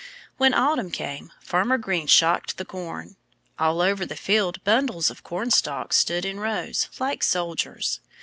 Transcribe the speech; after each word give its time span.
When 0.37 0.55
autumn 0.55 0.89
came 0.89 1.31
Farmer 1.41 1.77
Green 1.77 2.07
shocked 2.07 2.57
the 2.57 2.65
corn. 2.65 3.17
All 3.59 3.81
over 3.83 4.03
the 4.03 4.15
field 4.15 4.63
bundles 4.63 5.11
of 5.11 5.21
cornstalks 5.23 5.95
stood 5.95 6.25
in 6.25 6.39
rows, 6.39 6.89
like 6.99 7.21
soldiers. 7.21 7.99